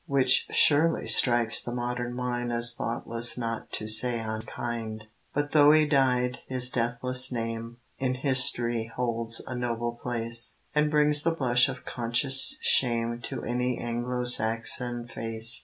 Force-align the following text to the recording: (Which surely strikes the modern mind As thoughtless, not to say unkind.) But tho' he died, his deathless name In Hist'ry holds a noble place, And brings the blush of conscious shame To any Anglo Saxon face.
(Which 0.07 0.47
surely 0.49 1.05
strikes 1.05 1.61
the 1.61 1.75
modern 1.75 2.15
mind 2.15 2.51
As 2.51 2.73
thoughtless, 2.73 3.37
not 3.37 3.71
to 3.73 3.87
say 3.87 4.19
unkind.) 4.19 5.03
But 5.31 5.51
tho' 5.51 5.71
he 5.73 5.85
died, 5.85 6.39
his 6.47 6.71
deathless 6.71 7.31
name 7.31 7.77
In 7.99 8.15
Hist'ry 8.15 8.87
holds 8.95 9.41
a 9.45 9.53
noble 9.53 9.99
place, 10.01 10.59
And 10.73 10.89
brings 10.89 11.21
the 11.21 11.35
blush 11.35 11.69
of 11.69 11.85
conscious 11.85 12.57
shame 12.61 13.19
To 13.25 13.43
any 13.43 13.77
Anglo 13.77 14.23
Saxon 14.23 15.07
face. 15.07 15.59